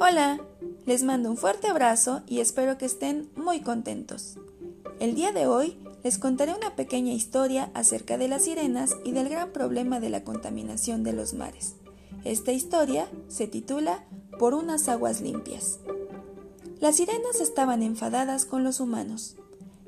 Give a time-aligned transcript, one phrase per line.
[0.00, 0.38] Hola,
[0.86, 4.38] les mando un fuerte abrazo y espero que estén muy contentos.
[5.00, 9.28] El día de hoy les contaré una pequeña historia acerca de las sirenas y del
[9.28, 11.74] gran problema de la contaminación de los mares.
[12.22, 14.04] Esta historia se titula
[14.38, 15.80] Por unas aguas limpias.
[16.78, 19.34] Las sirenas estaban enfadadas con los humanos.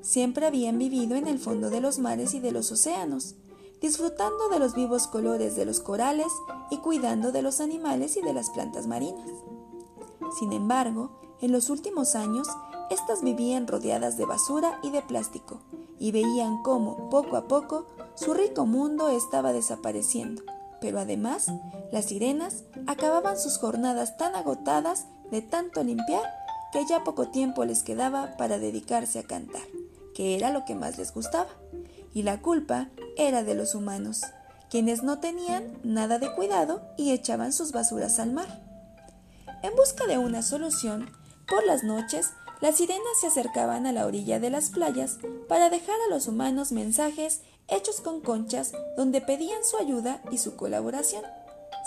[0.00, 3.36] Siempre habían vivido en el fondo de los mares y de los océanos,
[3.80, 6.32] disfrutando de los vivos colores de los corales
[6.68, 9.30] y cuidando de los animales y de las plantas marinas.
[10.38, 12.48] Sin embargo, en los últimos años,
[12.90, 15.60] éstas vivían rodeadas de basura y de plástico,
[15.98, 20.42] y veían cómo, poco a poco, su rico mundo estaba desapareciendo.
[20.80, 21.52] Pero además,
[21.92, 26.22] las sirenas acababan sus jornadas tan agotadas de tanto limpiar
[26.72, 29.62] que ya poco tiempo les quedaba para dedicarse a cantar,
[30.14, 31.50] que era lo que más les gustaba.
[32.14, 34.22] Y la culpa era de los humanos,
[34.70, 38.69] quienes no tenían nada de cuidado y echaban sus basuras al mar.
[39.62, 41.10] En busca de una solución,
[41.46, 42.30] por las noches,
[42.60, 46.72] las sirenas se acercaban a la orilla de las playas para dejar a los humanos
[46.72, 51.24] mensajes hechos con conchas donde pedían su ayuda y su colaboración.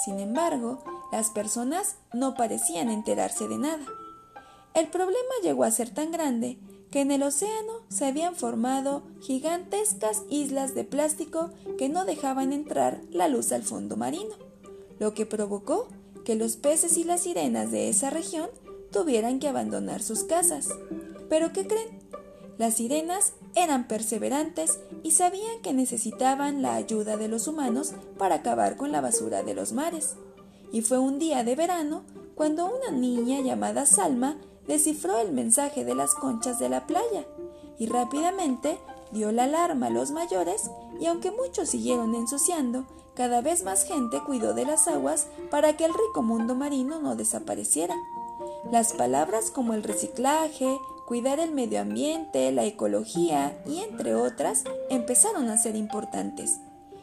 [0.03, 3.85] Sin embargo, las personas no parecían enterarse de nada.
[4.73, 6.57] El problema llegó a ser tan grande
[6.91, 13.01] que en el océano se habían formado gigantescas islas de plástico que no dejaban entrar
[13.09, 14.35] la luz al fondo marino,
[14.99, 15.87] lo que provocó
[16.25, 18.49] que los peces y las sirenas de esa región
[18.91, 20.69] tuvieran que abandonar sus casas.
[21.29, 21.99] Pero ¿qué creen?
[22.57, 28.77] Las sirenas eran perseverantes y sabían que necesitaban la ayuda de los humanos para acabar
[28.77, 30.15] con la basura de los mares.
[30.71, 32.03] Y fue un día de verano
[32.35, 37.25] cuando una niña llamada Salma descifró el mensaje de las conchas de la playa
[37.77, 38.77] y rápidamente
[39.11, 44.21] dio la alarma a los mayores y aunque muchos siguieron ensuciando, cada vez más gente
[44.25, 47.95] cuidó de las aguas para que el rico mundo marino no desapareciera.
[48.71, 55.49] Las palabras como el reciclaje, cuidar el medio ambiente, la ecología y entre otras empezaron
[55.49, 56.59] a ser importantes.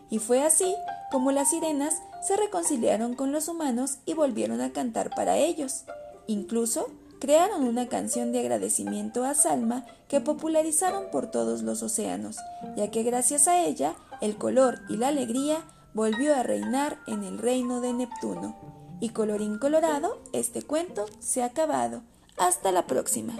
[0.08, 0.74] Y fue así
[1.10, 5.84] como las sirenas se reconciliaron con los humanos y volvieron a cantar para ellos.
[6.26, 6.88] Incluso
[7.20, 12.36] crearon una canción de agradecimiento a Salma que popularizaron por todos los océanos,
[12.76, 15.62] ya que gracias a ella el color y la alegría
[15.94, 18.56] volvió a reinar en el reino de Neptuno.
[19.00, 22.02] Y colorín colorado, este cuento se ha acabado.
[22.36, 23.34] Hasta la próxima.